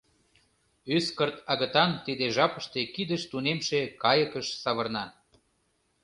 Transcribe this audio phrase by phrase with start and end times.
[0.95, 5.05] Ӱскырт агытан тиде жапыште кидыш тунемше кайыкыш савырна.